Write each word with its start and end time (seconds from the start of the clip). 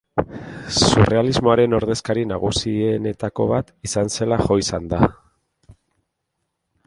Surrealismoaren 0.85 1.75
ordezkari 1.79 2.23
nagusienetako 2.31 3.47
bat 3.53 3.69
izan 3.89 4.09
zela 4.15 4.41
jo 4.47 4.57
izan 4.65 4.87
da. 4.95 5.03